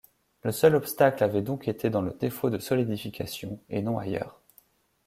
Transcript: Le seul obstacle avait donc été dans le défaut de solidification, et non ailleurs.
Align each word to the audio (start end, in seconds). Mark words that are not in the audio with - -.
Le 0.41 0.51
seul 0.51 0.73
obstacle 0.73 1.23
avait 1.23 1.43
donc 1.43 1.67
été 1.67 1.91
dans 1.91 2.01
le 2.01 2.09
défaut 2.19 2.49
de 2.49 2.57
solidification, 2.57 3.59
et 3.69 3.83
non 3.83 3.99
ailleurs. 3.99 4.41